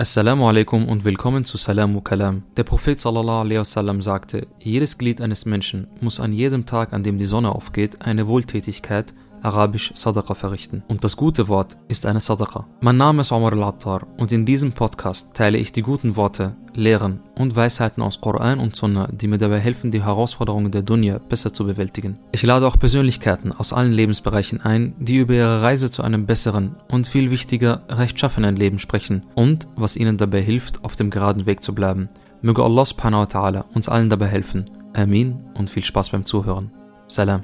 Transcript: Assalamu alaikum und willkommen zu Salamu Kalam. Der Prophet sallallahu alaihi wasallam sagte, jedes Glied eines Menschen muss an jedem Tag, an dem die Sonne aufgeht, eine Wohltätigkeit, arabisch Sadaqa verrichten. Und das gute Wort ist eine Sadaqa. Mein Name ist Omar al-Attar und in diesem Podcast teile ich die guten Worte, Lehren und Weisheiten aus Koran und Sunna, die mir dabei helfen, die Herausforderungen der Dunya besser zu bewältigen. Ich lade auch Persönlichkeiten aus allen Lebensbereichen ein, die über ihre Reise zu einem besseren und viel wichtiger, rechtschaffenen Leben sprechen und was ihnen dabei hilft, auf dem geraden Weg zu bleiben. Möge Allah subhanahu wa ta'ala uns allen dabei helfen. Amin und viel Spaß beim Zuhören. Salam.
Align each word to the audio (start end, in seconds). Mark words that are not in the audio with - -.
Assalamu 0.00 0.48
alaikum 0.48 0.88
und 0.88 1.04
willkommen 1.04 1.44
zu 1.44 1.58
Salamu 1.58 2.00
Kalam. 2.00 2.42
Der 2.56 2.64
Prophet 2.64 2.98
sallallahu 2.98 3.42
alaihi 3.42 3.58
wasallam 3.58 4.00
sagte, 4.00 4.46
jedes 4.58 4.96
Glied 4.96 5.20
eines 5.20 5.44
Menschen 5.44 5.88
muss 6.00 6.20
an 6.20 6.32
jedem 6.32 6.64
Tag, 6.64 6.94
an 6.94 7.02
dem 7.02 7.18
die 7.18 7.26
Sonne 7.26 7.54
aufgeht, 7.54 8.00
eine 8.00 8.26
Wohltätigkeit, 8.26 9.12
arabisch 9.42 9.92
Sadaqa 9.94 10.34
verrichten. 10.34 10.82
Und 10.88 11.04
das 11.04 11.16
gute 11.16 11.48
Wort 11.48 11.76
ist 11.88 12.06
eine 12.06 12.20
Sadaqa. 12.20 12.66
Mein 12.80 12.96
Name 12.96 13.22
ist 13.22 13.32
Omar 13.32 13.52
al-Attar 13.52 14.06
und 14.18 14.32
in 14.32 14.44
diesem 14.44 14.72
Podcast 14.72 15.34
teile 15.34 15.58
ich 15.58 15.72
die 15.72 15.82
guten 15.82 16.16
Worte, 16.16 16.56
Lehren 16.74 17.20
und 17.36 17.56
Weisheiten 17.56 18.02
aus 18.02 18.20
Koran 18.20 18.60
und 18.60 18.76
Sunna, 18.76 19.08
die 19.12 19.26
mir 19.26 19.38
dabei 19.38 19.58
helfen, 19.58 19.90
die 19.90 20.04
Herausforderungen 20.04 20.70
der 20.70 20.82
Dunya 20.82 21.18
besser 21.18 21.52
zu 21.52 21.64
bewältigen. 21.64 22.18
Ich 22.32 22.42
lade 22.42 22.66
auch 22.66 22.78
Persönlichkeiten 22.78 23.52
aus 23.52 23.72
allen 23.72 23.92
Lebensbereichen 23.92 24.60
ein, 24.60 24.94
die 24.98 25.16
über 25.16 25.34
ihre 25.34 25.62
Reise 25.62 25.90
zu 25.90 26.02
einem 26.02 26.26
besseren 26.26 26.76
und 26.88 27.06
viel 27.06 27.30
wichtiger, 27.30 27.82
rechtschaffenen 27.88 28.56
Leben 28.56 28.78
sprechen 28.78 29.24
und 29.34 29.68
was 29.76 29.96
ihnen 29.96 30.16
dabei 30.16 30.42
hilft, 30.42 30.84
auf 30.84 30.96
dem 30.96 31.10
geraden 31.10 31.46
Weg 31.46 31.62
zu 31.62 31.74
bleiben. 31.74 32.08
Möge 32.42 32.62
Allah 32.62 32.84
subhanahu 32.84 33.22
wa 33.22 33.26
ta'ala 33.26 33.64
uns 33.74 33.88
allen 33.88 34.08
dabei 34.08 34.28
helfen. 34.28 34.70
Amin 34.94 35.44
und 35.54 35.70
viel 35.70 35.84
Spaß 35.84 36.10
beim 36.10 36.24
Zuhören. 36.26 36.70
Salam. 37.08 37.42